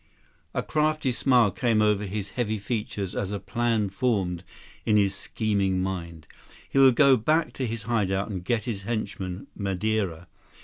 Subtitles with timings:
[0.53, 4.43] 153 A crafty smile came over his heavy features as a plan formed
[4.83, 6.25] in his scheming mind.
[6.67, 10.27] He would go back to his hideout and get his henchman, Madeira.